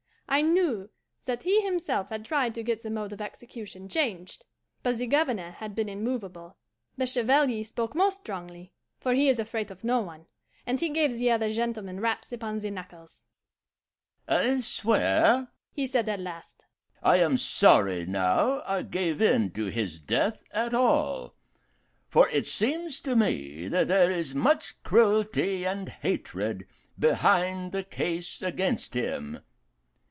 [0.33, 0.89] I knew
[1.25, 4.45] that he himself had tried to get the mode of execution changed,
[4.81, 6.55] but the Governor had been immovable.
[6.95, 10.27] The Chevalier spoke most strongly, for he is afraid of no one,
[10.65, 13.25] and he gave the other gentlemen raps upon the knuckles.
[14.29, 16.63] "'I swear,' he said at last,
[17.03, 21.35] 'I am sorry now I gave in to his death at all,
[22.07, 28.41] for it seems to me that there is much cruelty and hatred behind the case
[28.41, 29.41] against him.